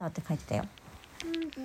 [0.00, 0.64] だって書いてたよ。
[1.22, 1.56] なんで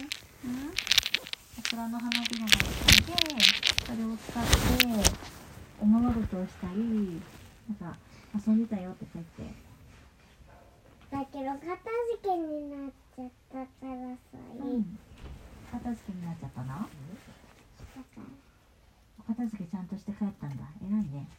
[1.55, 3.39] 桜の花びらがいっぱいで、
[3.85, 5.09] それを使って
[5.81, 7.21] おままごとをしたり、
[7.69, 7.97] なんか
[8.35, 9.55] 遊んでたよって書いて。
[11.11, 11.79] だけど片付
[12.21, 14.83] けになっちゃったからさ、いい
[15.71, 16.67] 片付けになっちゃったの？
[16.67, 16.89] だか
[19.17, 20.65] お片付けちゃんとして帰ったんだ。
[20.83, 21.29] 偉いね。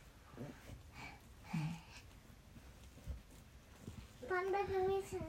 [1.52, 1.58] ら
[4.28, 5.20] パンダ組さん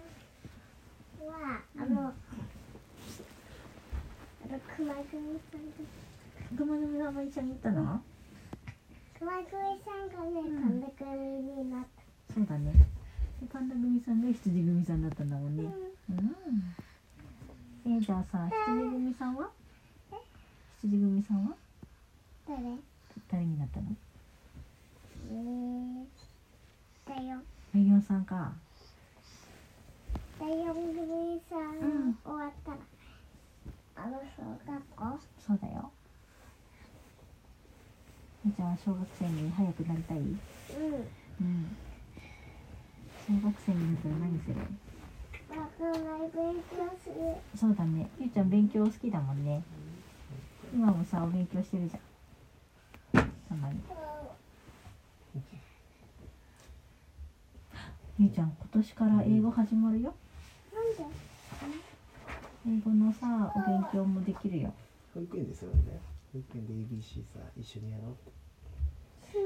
[1.25, 2.13] はあの、あ
[4.51, 5.83] の熊組さんと
[6.55, 8.01] ぐまぐみさんも一緒に行ったの？
[9.19, 9.45] 熊組
[9.83, 11.07] さんがね、うんパンダ組
[11.41, 11.85] になっ
[12.33, 12.71] そうだね。
[13.41, 15.69] でパンダ組さんが羊組さんだったんだもんた、ね。
[17.85, 17.97] うん。
[17.97, 19.49] えじゃあさ、羊組さんは？
[20.81, 21.55] 羊組さんは？
[22.47, 22.59] 誰？
[23.31, 23.85] 誰になったの？
[25.29, 26.05] えー、
[27.09, 27.41] だよ
[27.73, 28.53] メギョンさんか。
[30.39, 32.77] 第四組さん、うん終わったら
[33.95, 35.19] あの小学校？
[35.39, 35.91] そうだよ。
[38.45, 40.17] みーちゃんは小学生に早くなりたい？
[40.17, 41.77] うんうん。
[43.27, 44.55] 小学生になったら何する？
[45.57, 47.15] わかんない勉強する
[47.55, 48.07] そうだね。
[48.19, 49.63] ゆうちゃん勉強好きだもんね。
[50.73, 53.31] 今もさお勉強してるじゃん。
[53.49, 53.79] たまに。
[58.19, 60.03] ゆうちゃん今年から英語始まるよ。
[60.03, 60.26] なんで
[62.67, 64.73] 英語のさお勉強もできるよ。
[65.13, 65.99] 保育園ですよね
[66.33, 68.15] 保育園で ABC さ一緒にやろうっ
[69.25, 69.45] てしない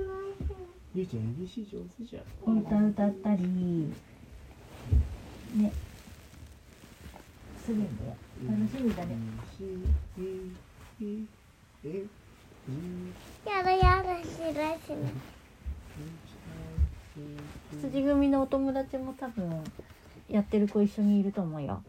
[0.95, 2.23] ゆうちゃん ABC 上手じゃん
[2.58, 3.44] お歌歌ったり
[5.55, 5.72] ね
[7.64, 8.16] するんだよ。
[8.49, 9.16] 楽しみだね。
[10.17, 10.52] E
[10.99, 11.27] E
[13.45, 15.11] やだやだしないしない
[17.72, 19.64] 羊組のお友達も多分
[20.27, 21.83] やってる子一緒にいると思うよ。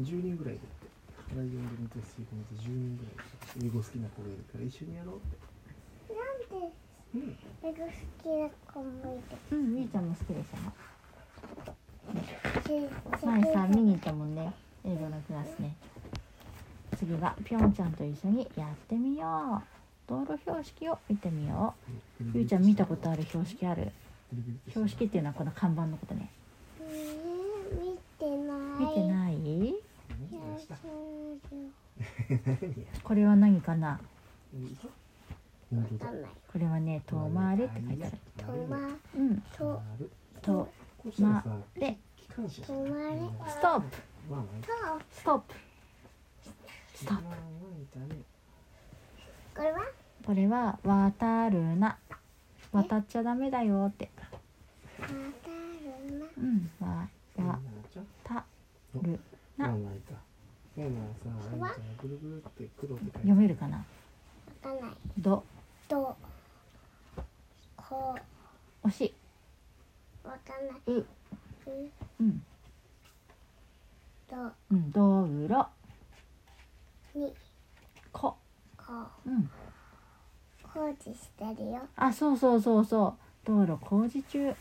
[0.00, 0.88] 10人ぐらいだって
[1.36, 3.14] ライオン組と羊組と10人ぐらい
[3.66, 6.60] 英語好きな子がいるから一緒にやろうってなん。
[6.60, 6.72] で
[7.14, 7.36] うん。
[7.62, 7.90] 英語好
[8.22, 10.04] きな子もいてうん、みーちゃん。
[10.08, 10.56] も好きでしょ。
[12.62, 14.34] し前さ見に行ったもん。
[14.34, 14.52] ね
[14.84, 15.76] 英語のクラスね
[16.98, 17.72] 次はぴょん。
[17.72, 17.92] ちゃん。
[17.92, 19.62] と一緒にやってみよ
[20.08, 21.92] う道路標識を見てみよう
[22.34, 22.64] ゆうちゃん。
[22.64, 23.92] 見たことある標識ある
[24.70, 26.28] 標識っていうのはこの看板のことね
[26.80, 29.74] えー、見てない見てないい
[30.34, 30.61] やしたそう
[33.04, 34.00] これは何かな？
[36.52, 38.18] これはね「とまれ」って書いてある。
[38.36, 40.10] とまうんとる
[40.42, 43.18] とこうしたらさで機関車とまれ
[43.48, 43.96] ストップ
[45.10, 45.54] ストップ。
[46.94, 47.24] ストップ。
[49.54, 49.80] これは？
[50.24, 51.98] これは「渡るな」
[52.72, 54.10] 渡っちゃダメだよって。
[54.98, 55.14] またる
[56.18, 56.26] な。
[56.36, 56.70] うん。
[56.80, 57.08] わ
[58.24, 58.44] た
[59.02, 59.20] る
[59.56, 59.68] な
[60.76, 63.76] ワンワンいたワンワンさあいちゃんがぐるぐるって黒って書いて読めるかな？
[63.78, 63.84] わ
[64.62, 65.44] かんないど。
[65.88, 66.16] と
[67.76, 68.16] こ。
[68.84, 69.04] 惜し。
[69.04, 69.14] い
[70.24, 70.76] わかんない。
[70.86, 71.06] うう
[72.20, 72.42] うん。
[74.28, 74.36] と
[74.70, 74.74] う。
[74.74, 74.90] ん。
[74.90, 75.66] 道路
[77.14, 77.34] に。
[78.12, 78.36] こ。
[78.76, 78.92] こ。
[79.26, 79.50] うん。
[80.72, 81.82] 工事してるよ。
[81.96, 83.14] あそうそうそうそう。
[83.46, 84.54] 道路工事中。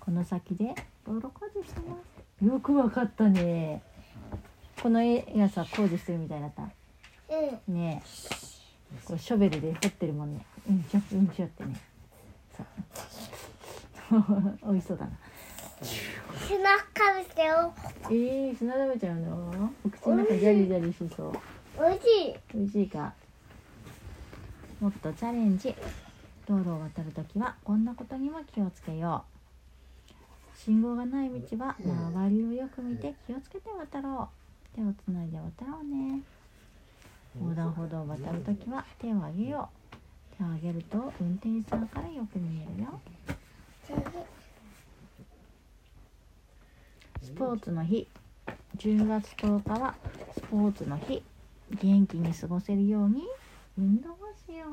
[0.00, 0.74] この先で
[1.06, 1.96] 道路工事してま
[2.40, 2.44] す。
[2.44, 3.82] よくわかったね
[4.82, 6.62] この絵がさ工事してるみたいだった？
[6.62, 7.74] うん。
[7.74, 8.08] ねえ。
[9.04, 10.44] こうショベルで掘ってるもんね。
[10.68, 11.80] うんしょうんしょってね。
[12.56, 12.66] そう。
[14.72, 15.12] 美味しそうだな。
[15.82, 16.84] 砂か
[17.16, 17.72] ぶしてよ
[18.04, 19.70] えー、砂食べちゃうの？
[19.84, 21.32] お口の中ジャリジャリしそう。
[21.76, 22.36] おいしい。
[22.54, 23.12] 美味しいか？
[24.80, 25.74] もっとチャレンジ。
[26.46, 29.24] 道路を渡るときはこんなことにも気をつけよ
[30.08, 30.58] う。
[30.58, 34.37] 信号がない道は周りをよく見て気をつけて渡ろう
[34.78, 36.20] 手をつないで渡ろうね。
[37.40, 40.36] 横断歩道を渡るときは手を挙げよう。
[40.36, 43.00] 手を挙げると運転手さんからよく見えるよ。
[43.84, 43.96] 次
[47.26, 48.06] スポーツの日。
[48.76, 49.96] 10月10日は
[50.32, 51.24] スポーツの日。
[51.82, 53.24] 元気に過ごせるように
[53.76, 54.16] 運動を
[54.46, 54.70] しよう。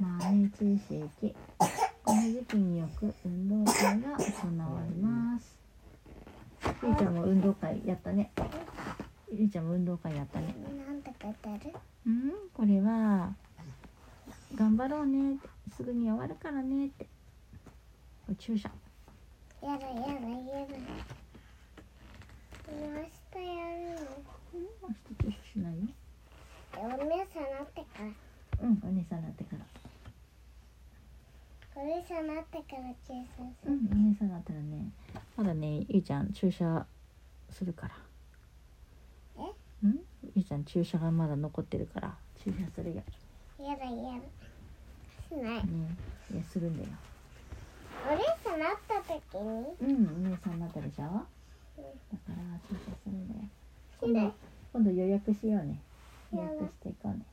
[0.00, 1.34] 豆知識。
[2.04, 5.59] この時期によく運動会が行われます
[6.82, 8.30] ゆいちゃんも運動会やったね。
[9.32, 10.54] ゆいちゃんも運動会やったね。
[10.86, 11.72] なんて書いてある？
[12.06, 13.34] うんこれは
[14.54, 15.38] 頑張ろうね
[15.76, 17.06] すぐに終わるからねって。
[18.38, 18.70] 注射
[19.62, 20.26] やだやだやだ明日
[22.78, 24.10] やるの
[24.54, 25.80] うん明日注射しないよ。
[26.76, 28.04] お姉さんなってから。
[28.62, 29.64] うんお姉さんになってから
[31.80, 33.24] お姉さんなってから注射
[33.62, 33.72] する。
[33.72, 34.90] うんお姉さんだったらね
[35.34, 36.84] まだねゆいちゃん注射
[37.48, 37.94] するから。
[39.82, 39.86] え？
[39.86, 39.98] ん？
[40.36, 43.02] ゆうちゃん注射がまだ残ってるから注射するよ。
[43.58, 44.20] やだやだ。
[45.26, 45.66] しない。
[45.66, 45.96] ね
[46.30, 46.90] いやするんだよ。
[48.12, 49.48] お姉さんなった時に？
[49.80, 51.02] うんお姉さんになったでしょ？
[51.02, 51.24] だか
[52.28, 52.34] ら
[52.68, 53.40] 注射するんだよ。
[54.02, 54.34] 今しない度
[54.74, 55.80] 今度予約しようね。
[56.34, 57.24] 予約していこうね。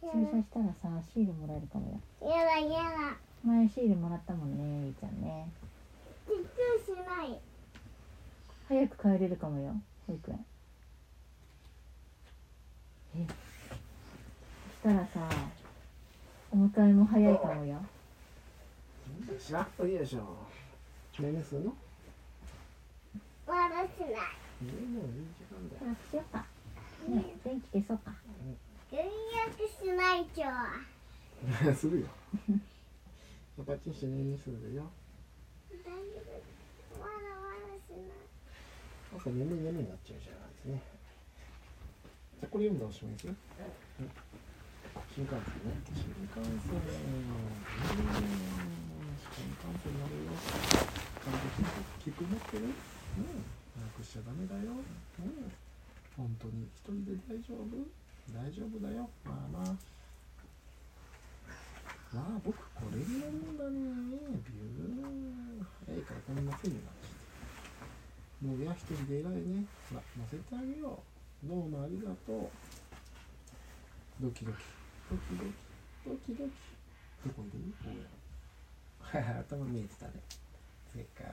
[0.00, 2.00] や注射したらさシールもらえるかもよ。
[2.22, 2.68] だやだや
[3.10, 5.48] だ前シールもらったもんねゆいちゃんね。
[6.26, 7.38] 実はしない。
[8.68, 9.74] 早く帰れるかもよ
[10.06, 10.44] 保育園。
[13.16, 13.26] え
[14.82, 15.28] そしたらさ
[16.52, 17.72] お迎えも早いかもよ。
[17.74, 17.80] よ
[19.36, 19.86] いしょ？
[19.86, 20.36] よいしょ。
[21.18, 21.74] 寝寝するの？
[23.46, 24.10] まだしない。
[24.62, 25.80] 寝もういい時間だよ。
[25.80, 26.46] 早くしようか。
[27.08, 28.14] ね電気消そうか。
[28.90, 29.08] 予約
[29.68, 30.42] しない今日
[31.66, 31.74] は。
[31.76, 32.06] するよ
[33.62, 34.90] パッチンして寝寝するよ。
[35.70, 38.18] 大丈夫まだまだしない。
[39.16, 40.82] 朝眠い眠いになっちゃうじゃないですね。
[42.40, 43.26] じゃあこれ読んでおしまいです？
[43.28, 43.34] よ
[45.14, 45.78] 新幹線ね。
[45.94, 47.30] 新幹線うん
[49.30, 51.46] 新幹線乗るよちゃんと
[52.02, 53.46] 聞く持ってるうん
[53.78, 55.50] なくしちゃダメだようん
[56.16, 57.70] 本当に一人で大丈夫
[58.34, 59.74] 大丈夫だよまあまあ
[62.14, 62.62] わあ僕こ
[62.92, 64.38] れに乗るんだね。
[64.46, 67.18] ビュー早いからこんな風になっちゃっ
[68.40, 68.46] て。
[68.46, 69.66] もうや一人で偉いね。
[69.90, 71.02] ほら乗せてあげよ
[71.44, 71.48] う。
[71.48, 72.48] どうもありがとう
[74.20, 74.44] ドキ。
[74.46, 74.56] ドキ
[75.36, 75.52] ドキ。
[76.06, 76.50] ドキドキ。
[77.24, 78.06] ドキどこいる？
[79.12, 80.12] おや頭見えてたね。
[80.94, 81.26] 正解。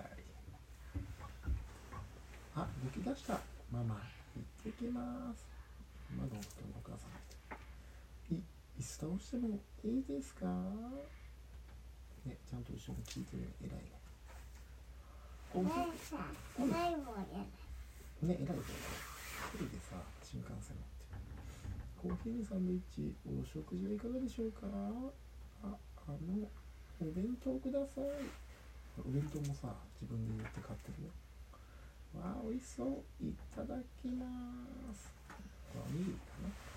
[2.55, 3.39] あドキ出した。
[3.71, 3.95] ママ
[4.35, 5.45] 行ってきます。
[6.17, 7.30] まだお布団のお母さん。
[8.81, 10.49] 椅子倒してもいいですか？
[12.25, 14.01] ねちゃんと後ろに聞いてる偉いね
[15.53, 15.69] お姉
[16.01, 17.45] さん偉いもんや
[18.25, 18.63] だね、偉いよ。
[19.53, 21.05] 一人でさ、新幹線乗って。
[22.01, 24.65] コーヒーにサンドイッチ、お食事はいかがでしょうか？
[25.61, 26.49] あ、あの、
[27.01, 28.05] お弁当ください。
[28.97, 31.13] お弁当もさ、自分で言って買ってるよ。
[32.17, 33.03] わあ、美味しそう。
[33.21, 34.25] いただきま
[34.93, 35.13] す。
[35.77, 36.70] おにぎりかな。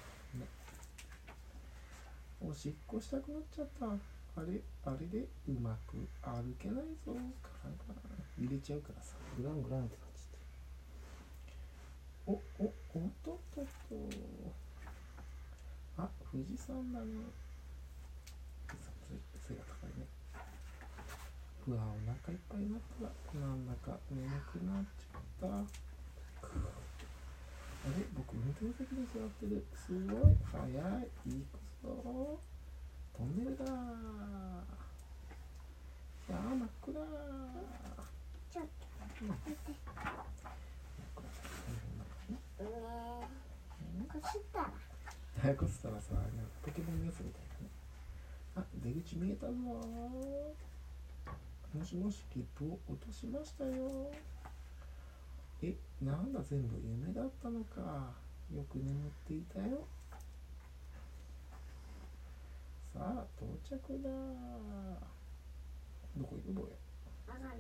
[2.47, 3.87] おしっこしたくなっちゃった。
[3.87, 7.15] あれ、あれでうまく歩けないぞ。
[7.41, 8.45] カランカラン。
[8.45, 10.43] 揺れちゃうからさ、グラングランってなっちゃっ
[11.41, 11.57] て。
[12.27, 13.97] お、お、おっとっとっと。
[15.97, 17.07] あ、富士山だね。
[18.69, 18.93] 富士山
[19.41, 20.05] 背背が高いね。
[21.67, 25.47] うわ、お腹いっぱいになったら、なんだか眠くなっちゃった。
[25.49, 25.65] あ
[27.89, 29.65] れ、僕運転席に座ってる。
[29.73, 31.09] すごい、早い。
[31.25, 31.64] 行くぞ。
[31.85, 32.41] ト
[33.25, 33.65] ンネルだ。
[33.65, 33.67] い
[36.33, 36.95] やー、真っ暗。
[38.51, 38.71] ちょっと
[39.25, 39.67] 待ってね
[44.01, 44.73] えこすったら
[45.43, 46.15] 早くしたらさ、
[46.65, 47.69] ポケモンのやつみたいなね。
[48.57, 49.55] あ、出口見えたぞー。
[51.79, 54.11] もしもし、切符を落としましたよ。
[55.63, 58.15] え、なんだ全部夢だったのか。
[58.55, 58.93] よく眠っ
[59.29, 59.87] ていたよ。
[62.95, 63.75] さあ、到着
[64.05, 64.09] だ
[66.17, 66.55] どこ行く？
[66.55, 66.79] ぼや。
[67.27, 67.59] わかんない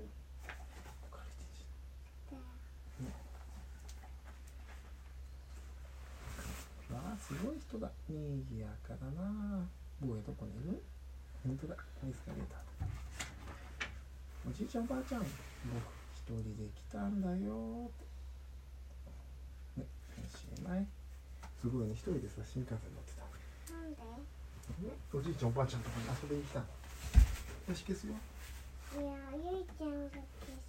[1.10, 2.38] こから来てんじゃ
[6.94, 7.90] んわあ、すごい人だ。
[8.08, 9.66] にぎやかだな。
[10.00, 10.80] 坊やどこにいる？
[11.42, 11.74] 本当だ。
[11.74, 12.94] エスカレーターだ。
[14.48, 15.34] おじいちゃんおばあちゃん、僕
[16.14, 17.90] 一人で来たんだよ。
[19.76, 19.84] ね、
[20.30, 20.86] 知らない？
[21.60, 23.26] すごいね、一人でさ、新幹線乗ってた。
[23.74, 23.98] なんで？
[25.12, 26.66] おじいちゃんおばあちゃんとこに遊びに来たの？
[27.68, 28.14] よし、消すよ。
[28.14, 29.02] いや
[29.52, 30.64] ゆいちゃんが消す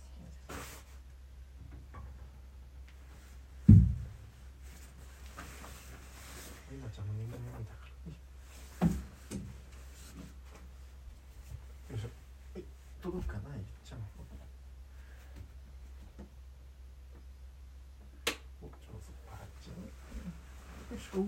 [6.71, 8.97] 今ちゃんも眠い眠いだから。
[11.89, 12.07] よいしょ。
[12.53, 12.63] はい、
[13.01, 13.99] 届くかな、ゆっちゃん。
[18.61, 18.77] お、上手、
[19.29, 19.73] パッチン。
[19.81, 19.89] よ
[20.95, 21.19] いしょ。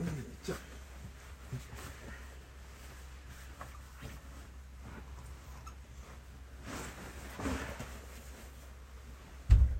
[0.00, 0.08] うん、
[0.42, 0.58] じゃあ。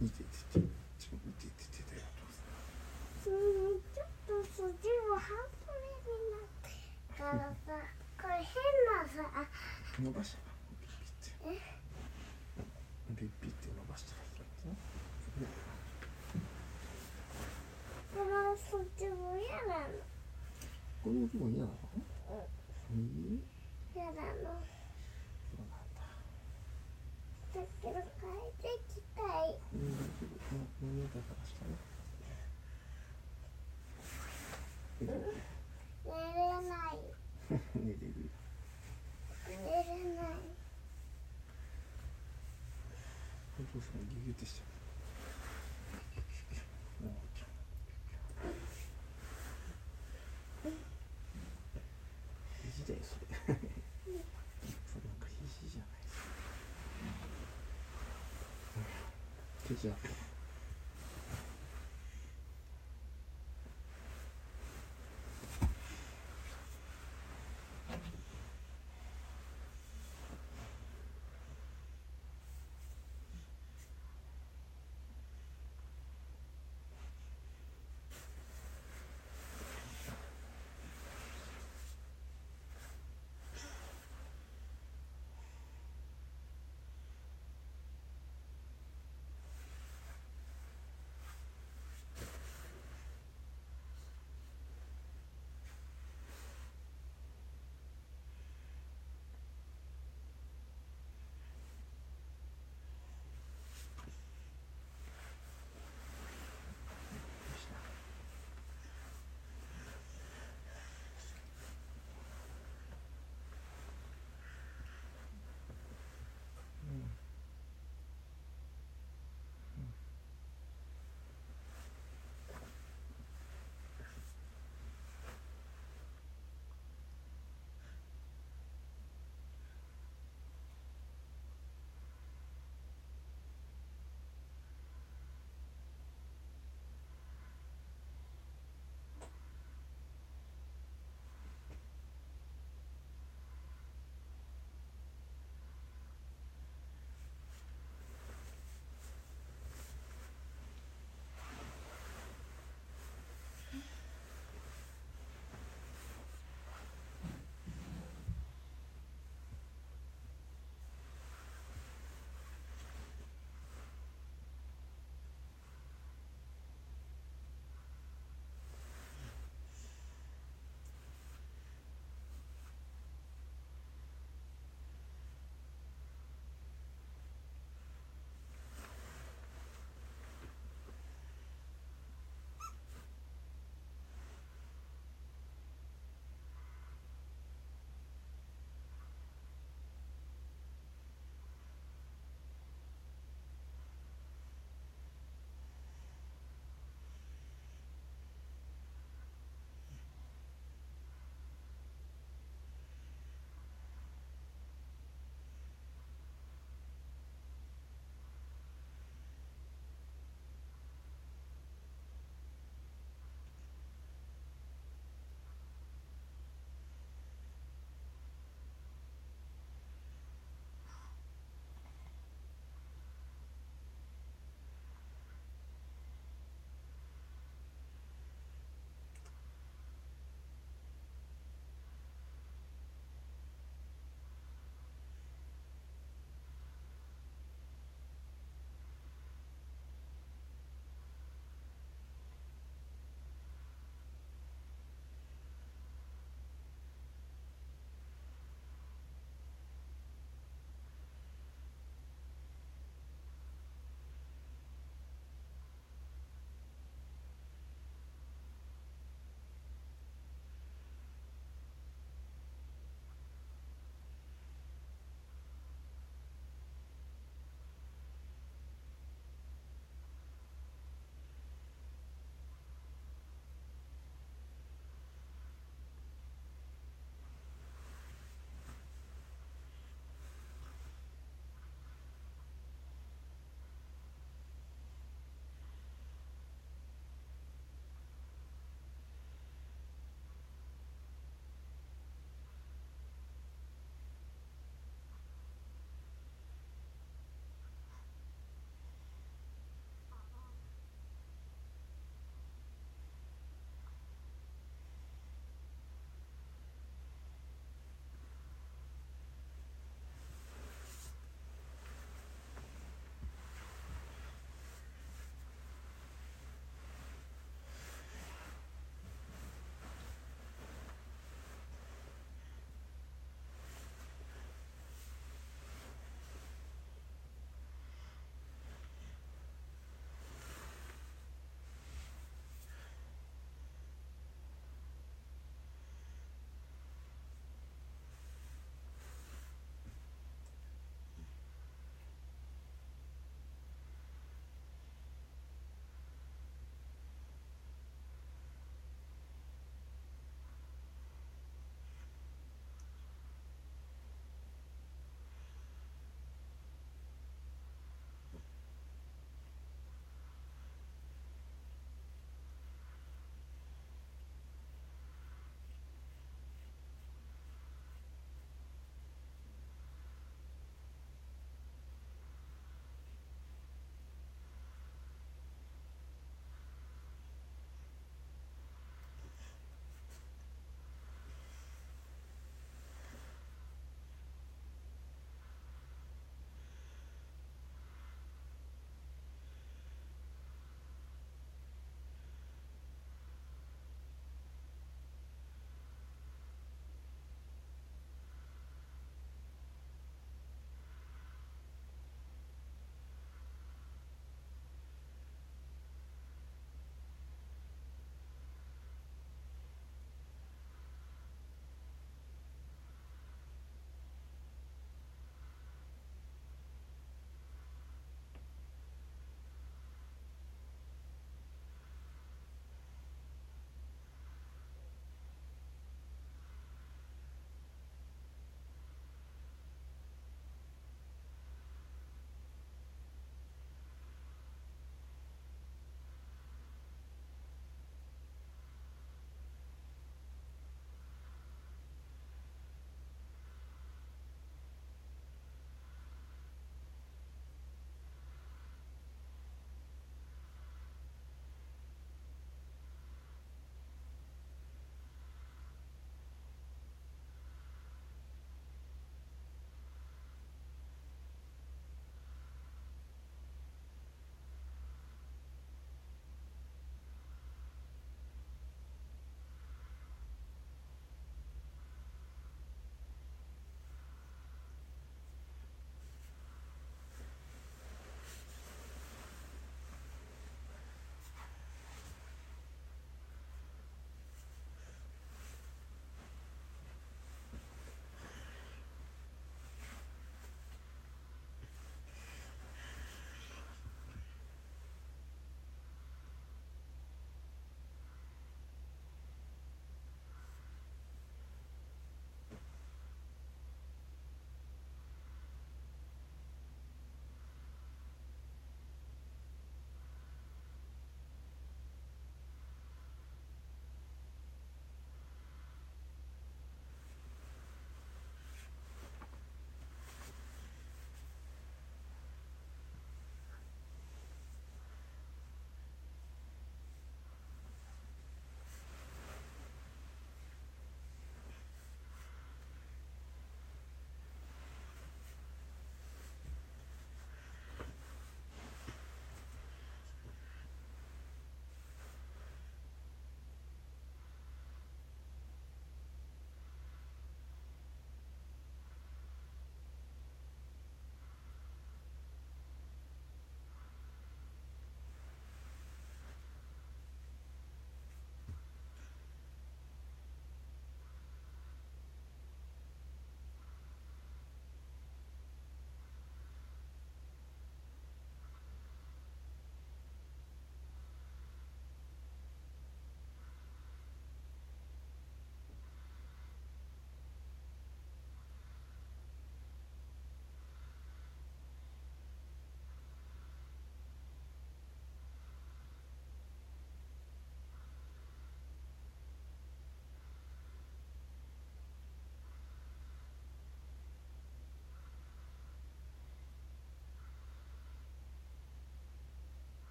[0.00, 0.60] 見ててて、
[0.98, 1.88] ちょ見てててて。
[3.26, 5.28] うんちょっと筋を半
[5.64, 5.72] 分
[6.04, 6.68] になって
[7.16, 7.32] から
[7.66, 7.72] さ
[8.20, 8.44] これ変
[8.88, 9.24] なさ
[10.02, 10.44] 伸ばしたら
[10.80, 11.60] ピッピッて。
[13.16, 14.76] ピッピッて伸ばしたらいいんだね。
[18.14, 18.70] このさ
[21.02, 21.72] この男嫌なの？
[22.92, 22.94] い
[23.34, 26.02] いやだのそうなんだ
[27.54, 31.68] だけど帰ってきたいうん大丈夫もう飲みたからしたね
[35.00, 35.14] 寝れ
[36.68, 36.92] ない
[37.74, 38.12] 寝てる
[39.48, 39.58] 寝れ
[40.16, 40.26] ない
[43.82, 44.06] さん。
[44.08, 44.70] ギュギュってしちゃう
[52.80, 53.36] 肘だよそれ
[55.62, 55.88] 肘じゃない
[59.68, 59.90] 手じゃ